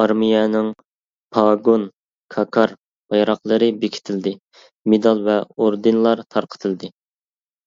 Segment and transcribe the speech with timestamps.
[0.00, 0.66] ئارمىيەنىڭ
[1.36, 1.86] پاگون،
[2.34, 2.74] كاكار،
[3.14, 4.32] بايراقلىرى بېكىتىلدى،
[4.96, 6.92] مېدال ۋە ئوردېنلار تارقىتىلدى.